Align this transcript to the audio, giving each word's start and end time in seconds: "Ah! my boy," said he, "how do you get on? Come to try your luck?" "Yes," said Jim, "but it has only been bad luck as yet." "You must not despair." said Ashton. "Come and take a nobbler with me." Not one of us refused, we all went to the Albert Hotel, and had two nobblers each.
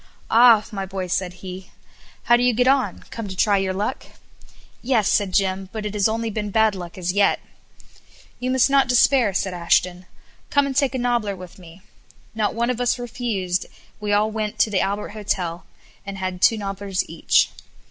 "Ah! 0.31 0.65
my 0.71 0.83
boy," 0.83 1.05
said 1.05 1.31
he, 1.45 1.69
"how 2.23 2.35
do 2.35 2.41
you 2.41 2.55
get 2.55 2.67
on? 2.67 3.03
Come 3.11 3.27
to 3.27 3.35
try 3.35 3.57
your 3.59 3.71
luck?" 3.71 4.07
"Yes," 4.81 5.07
said 5.07 5.31
Jim, 5.31 5.69
"but 5.71 5.85
it 5.85 5.93
has 5.93 6.09
only 6.09 6.31
been 6.31 6.49
bad 6.49 6.73
luck 6.73 6.97
as 6.97 7.13
yet." 7.13 7.39
"You 8.39 8.49
must 8.49 8.67
not 8.67 8.87
despair." 8.89 9.31
said 9.31 9.53
Ashton. 9.53 10.07
"Come 10.49 10.65
and 10.65 10.75
take 10.75 10.95
a 10.95 10.97
nobbler 10.97 11.35
with 11.35 11.59
me." 11.59 11.83
Not 12.33 12.55
one 12.55 12.71
of 12.71 12.81
us 12.81 12.97
refused, 12.97 13.67
we 13.99 14.11
all 14.11 14.31
went 14.31 14.57
to 14.61 14.71
the 14.71 14.81
Albert 14.81 15.09
Hotel, 15.09 15.67
and 16.03 16.17
had 16.17 16.41
two 16.41 16.57
nobblers 16.57 17.07
each. 17.07 17.51